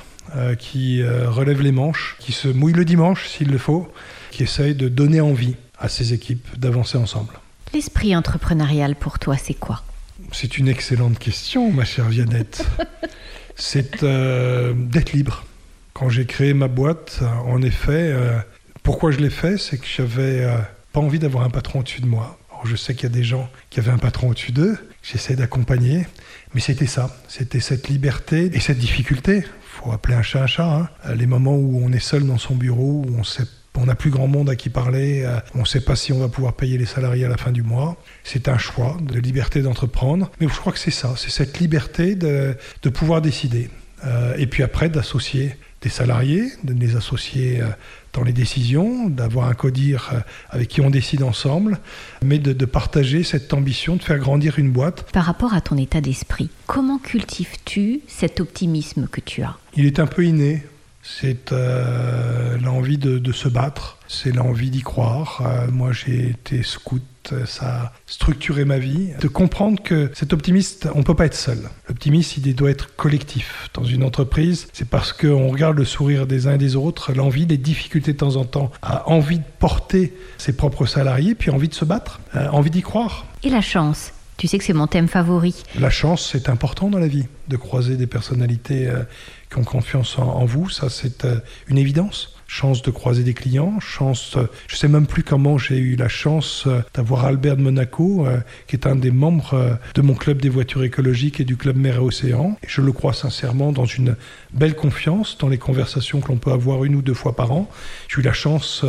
qui 0.58 1.04
relève 1.04 1.62
les 1.62 1.72
manches, 1.72 2.16
qui 2.20 2.32
se 2.32 2.48
mouille 2.48 2.74
le 2.74 2.86
dimanche 2.86 3.28
s'il 3.28 3.52
le 3.52 3.58
faut, 3.60 3.88
qui 4.32 4.44
essaye 4.44 4.74
de 4.74 4.90
donner 4.90 5.22
envie 5.22 5.56
à 5.78 5.88
ses 5.88 6.14
équipes 6.14 6.48
d'avancer 6.58 6.98
ensemble. 6.98 7.34
L'esprit 7.74 8.16
entrepreneurial 8.16 8.96
pour 8.96 9.20
toi, 9.20 9.38
c'est 9.38 9.54
quoi? 9.54 9.84
C'est 10.32 10.58
une 10.58 10.68
excellente 10.68 11.20
question, 11.20 11.72
ma 11.72 11.86
chère 11.86 12.10
Viannette. 12.10 12.66
c'est 13.56 14.04
euh, 14.04 14.74
d'être 14.76 15.14
libre. 15.14 15.46
Quand 15.94 16.10
j'ai 16.10 16.26
créé 16.26 16.54
ma 16.54 16.68
boîte, 16.68 17.22
en 17.46 17.62
effet, 17.62 18.12
euh, 18.14 18.40
pourquoi 18.84 19.12
je 19.12 19.18
l'ai 19.18 19.30
fait? 19.30 19.58
C'est 19.58 19.78
que 19.78 19.88
j'avais 19.88 20.44
euh, 20.44 20.58
pas 20.94 21.00
envie 21.00 21.20
d'avoir 21.20 21.44
un 21.44 21.50
patron 21.50 21.80
au-dessus 21.80 22.02
de 22.02 22.08
moi. 22.08 22.38
je 22.64 22.76
sais 22.76 22.94
qu'il 22.94 23.04
y 23.04 23.12
a 23.12 23.16
des 23.16 23.24
gens 23.24 23.50
qui 23.70 23.80
avaient 23.80 23.92
un 23.92 23.98
patron 23.98 24.30
au-dessus 24.30 24.52
d'eux, 24.52 24.78
j'essaie 25.04 25.36
d'accompagner, 25.36 26.06
mais 26.54 26.62
c'était 26.62 26.88
ça, 26.88 27.16
c'était 27.28 27.60
cette 27.60 27.90
liberté 27.90 28.50
et 28.54 28.60
cette 28.60 28.78
difficulté. 28.78 29.38
Il 29.38 29.84
faut 29.84 29.92
appeler 29.92 30.16
un 30.16 30.22
chat 30.22 30.44
un 30.44 30.48
chat. 30.48 30.90
Hein. 31.06 31.14
Les 31.16 31.28
moments 31.28 31.56
où 31.56 31.82
on 31.84 31.92
est 31.92 32.00
seul 32.00 32.26
dans 32.26 32.38
son 32.38 32.56
bureau, 32.56 33.04
où 33.08 33.16
on 33.18 33.24
sait 33.24 33.46
On 33.78 33.86
n'a 33.86 33.96
plus 33.96 34.10
grand 34.10 34.28
monde 34.28 34.50
à 34.50 34.56
qui 34.56 34.70
parler, 34.70 35.24
euh, 35.24 35.40
on 35.54 35.60
ne 35.60 35.66
sait 35.66 35.82
pas 35.82 35.96
si 35.96 36.12
on 36.12 36.20
va 36.20 36.28
pouvoir 36.28 36.54
payer 36.54 36.78
les 36.78 36.86
salariés 36.86 37.26
à 37.26 37.30
la 37.30 37.38
fin 37.38 37.52
du 37.52 37.62
mois. 37.62 37.98
C'est 38.24 38.48
un 38.48 38.58
choix 38.58 38.98
de 39.00 39.20
liberté 39.20 39.62
d'entreprendre. 39.62 40.32
Mais 40.42 40.48
je 40.48 40.56
crois 40.56 40.74
que 40.74 40.80
c'est 40.80 40.92
ça, 40.92 41.14
c'est 41.16 41.30
cette 41.30 41.60
liberté 41.60 42.16
de, 42.16 42.56
de 42.82 42.90
pouvoir 42.90 43.22
décider. 43.22 43.70
Euh, 44.06 44.36
et 44.38 44.48
puis 44.48 44.64
après, 44.64 44.90
d'associer 44.90 45.56
des 45.82 45.90
salariés, 45.90 46.52
de 46.64 46.74
les 46.74 46.96
associer 46.96 47.62
euh, 47.62 47.68
dans 48.14 48.24
les 48.24 48.34
décisions, 48.34 49.10
d'avoir 49.10 49.48
un 49.48 49.54
codir 49.54 50.12
avec 50.50 50.70
qui 50.70 50.82
on 50.82 50.90
décide 50.90 51.22
ensemble, 51.22 51.80
mais 52.24 52.40
de, 52.40 52.54
de, 52.54 52.66
partager 52.66 53.22
cette 53.22 53.54
ambition 53.54 53.96
de 53.96 54.02
faire 54.02 54.18
grandir 54.18 54.58
une 54.58 54.72
boîte. 54.72 55.12
Par 55.12 55.26
rapport 55.26 55.54
à 55.54 55.62
ton 55.62 55.78
état 55.78 56.02
d'esprit, 56.02 56.50
comment 56.66 56.98
cultives-tu 56.98 58.02
cet 58.08 58.40
optimisme 58.40 59.08
que 59.08 59.22
tu 59.22 59.44
as? 59.44 59.56
Il 59.76 59.86
est 59.86 60.00
un 60.00 60.08
peu 60.08 60.26
inné. 60.26 60.64
C'est 61.10 61.54
euh, 61.54 62.58
l'envie 62.60 62.98
de, 62.98 63.32
se 63.32 63.48
battre, 63.48 63.98
c'est 64.10 64.36
l'envie 64.36 64.70
d'y 64.70 64.82
croire. 64.82 65.42
Euh, 65.46 65.68
moi, 65.72 65.94
j'ai 65.94 66.30
été 66.30 66.64
scout, 66.64 67.02
ça 67.46 67.66
a 67.66 67.94
structuré 68.06 68.66
ma 68.66 68.78
vie. 68.78 69.12
De 69.22 69.30
comprendre 69.30 69.82
que 69.82 70.12
cet 70.14 70.34
optimiste, 70.34 70.88
on 70.94 71.00
ne 71.00 71.04
peut 71.04 71.16
pas 71.16 71.26
être 71.26 71.34
seul. 71.34 71.70
L'optimiste, 71.88 72.38
il 72.38 72.54
doit 72.56 72.70
être 72.70 72.96
collectif. 72.98 73.70
Dans 73.74 73.86
une 73.86 74.04
entreprise, 74.04 74.68
c'est 74.74 74.90
parce 74.90 75.14
qu'on 75.14 75.48
regarde 75.48 75.78
le 75.78 75.86
sourire 75.86 76.28
des 76.28 76.46
uns 76.46 76.56
et 76.56 76.58
des 76.58 76.76
autres, 76.76 77.14
l'envie, 77.14 77.46
les 77.46 77.58
difficultés 77.58 78.12
de 78.12 78.18
temps 78.18 78.36
en 78.36 78.44
temps, 78.44 78.72
a 78.82 79.10
envie 79.10 79.40
de 79.40 79.46
porter 79.60 80.14
ses 80.38 80.54
propres 80.54 80.86
salariés, 80.86 81.36
puis 81.36 81.52
envie 81.52 81.70
de 81.70 81.74
se 81.74 81.86
battre, 81.86 82.20
euh, 82.36 82.50
envie 82.50 82.70
d'y 82.70 82.82
croire. 82.82 83.26
Et 83.44 83.50
la 83.50 83.62
chance? 83.62 84.12
Tu 84.38 84.48
sais 84.48 84.58
que 84.58 84.64
c'est 84.64 84.74
mon 84.74 84.88
thème 84.88 85.08
favori. 85.08 85.64
La 85.80 85.90
chance, 85.90 86.30
c'est 86.32 86.50
important 86.50 86.90
dans 86.90 87.00
la 87.00 87.08
vie, 87.08 87.26
de 87.48 87.58
croiser 87.58 87.98
des 87.98 88.08
personnalités 88.08 88.88
euh, 88.88 89.04
qui 89.50 89.58
ont 89.58 89.64
confiance 89.64 90.18
en, 90.20 90.46
vous, 90.46 90.70
ça 90.70 90.90
c'est 90.90 91.26
euh, 91.26 91.40
une 91.68 91.78
évidence. 91.78 92.34
Chance 92.50 92.82
de 92.82 92.92
croiser 92.92 93.24
des 93.24 93.34
clients, 93.34 93.78
chance, 93.82 94.38
euh, 94.38 94.48
je 94.68 94.78
sais 94.78 94.88
même 94.88 95.06
plus 95.06 95.24
comment 95.24 95.58
j'ai 95.58 95.78
eu 95.78 95.98
la 95.98 96.08
chance 96.08 96.64
euh, 96.66 96.82
d'avoir 96.94 97.26
Albert 97.26 97.58
de 97.58 97.62
Monaco, 97.62 98.26
qui 98.68 98.76
est 98.76 98.88
un 98.88 98.96
des 98.96 99.12
membres 99.12 99.80
de 99.96 100.02
mon 100.02 100.14
club 100.14 100.42
des 100.42 100.50
voitures 100.50 100.84
écologiques 100.84 101.40
et 101.40 101.44
du 101.44 101.58
club 101.58 101.76
Mer 101.76 101.96
et 101.96 102.00
Océan. 102.00 102.58
Je 102.66 102.82
le 102.82 102.92
crois 102.92 103.14
sincèrement 103.14 103.72
dans 103.72 103.86
une 103.86 104.16
belle 104.54 104.76
confiance 104.76 105.38
dans 105.38 105.50
les 105.50 105.58
conversations 105.58 106.22
que 106.22 106.30
l'on 106.30 106.38
peut 106.38 106.52
avoir 106.52 106.86
une 106.86 106.96
ou 106.96 107.02
deux 107.02 107.14
fois 107.14 107.36
par 107.36 107.52
an. 107.52 107.70
J'ai 108.08 108.22
eu 108.22 108.24
la 108.24 108.34
chance 108.34 108.86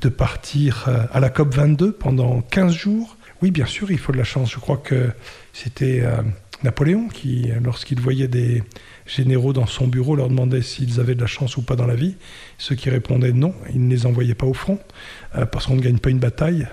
de 0.00 0.08
partir 0.08 0.88
à 1.12 1.20
la 1.20 1.30
COP 1.30 1.54
22 1.54 1.92
pendant 1.92 2.42
15 2.42 2.72
jours 2.72 3.16
oui, 3.42 3.50
bien 3.50 3.66
sûr, 3.66 3.90
il 3.90 3.98
faut 3.98 4.12
de 4.12 4.18
la 4.18 4.24
chance. 4.24 4.50
Je 4.50 4.58
crois 4.58 4.76
que 4.76 5.10
c'était 5.52 6.00
euh, 6.02 6.22
Napoléon 6.62 7.08
qui, 7.08 7.50
lorsqu'il 7.62 8.00
voyait 8.00 8.28
des 8.28 8.62
généraux 9.06 9.52
dans 9.52 9.66
son 9.66 9.88
bureau, 9.88 10.14
leur 10.14 10.28
demandait 10.28 10.62
s'ils 10.62 11.00
avaient 11.00 11.14
de 11.14 11.20
la 11.20 11.26
chance 11.26 11.56
ou 11.56 11.62
pas 11.62 11.76
dans 11.76 11.86
la 11.86 11.94
vie. 11.94 12.16
Ceux 12.58 12.74
qui 12.74 12.90
répondaient 12.90 13.32
non, 13.32 13.54
il 13.72 13.86
ne 13.86 13.90
les 13.90 14.06
envoyait 14.06 14.34
pas 14.34 14.46
au 14.46 14.54
front, 14.54 14.78
euh, 15.36 15.46
parce 15.46 15.66
qu'on 15.66 15.76
ne 15.76 15.80
gagne 15.80 15.98
pas 15.98 16.10
une 16.10 16.18
bataille 16.18 16.68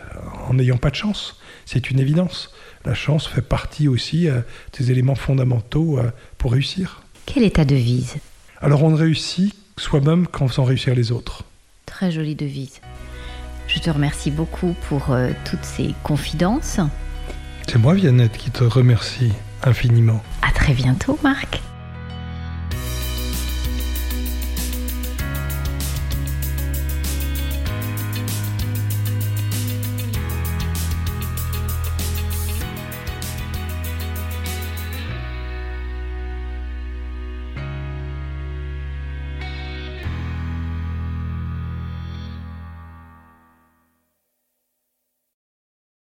en 0.47 0.53
n'ayant 0.53 0.77
pas 0.77 0.89
de 0.89 0.95
chance. 0.95 1.39
C'est 1.65 1.89
une 1.89 1.99
évidence. 1.99 2.53
La 2.85 2.93
chance 2.93 3.27
fait 3.27 3.41
partie 3.41 3.87
aussi 3.87 4.29
euh, 4.29 4.41
des 4.77 4.91
éléments 4.91 5.15
fondamentaux 5.15 5.99
euh, 5.99 6.11
pour 6.37 6.51
réussir. 6.51 7.01
Quelle 7.25 7.43
est 7.43 7.55
ta 7.55 7.65
devise? 7.65 8.15
Alors 8.61 8.83
on 8.83 8.91
ne 8.91 8.97
réussit 8.97 9.53
soi-même 9.77 10.27
qu'en 10.27 10.47
faisant 10.47 10.63
réussir 10.63 10.95
les 10.95 11.11
autres. 11.11 11.43
Très 11.85 12.11
jolie 12.11 12.35
devise. 12.35 12.81
Je 13.67 13.79
te 13.79 13.89
remercie 13.89 14.31
beaucoup 14.31 14.75
pour 14.87 15.11
euh, 15.11 15.31
toutes 15.49 15.63
ces 15.63 15.93
confidences. 16.03 16.79
C'est 17.67 17.77
moi, 17.77 17.93
Viannette, 17.93 18.37
qui 18.37 18.49
te 18.49 18.63
remercie 18.63 19.33
infiniment. 19.63 20.23
À 20.41 20.51
très 20.51 20.73
bientôt, 20.73 21.19
Marc. 21.21 21.61